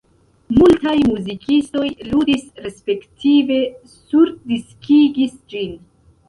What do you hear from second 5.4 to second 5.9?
ĝin.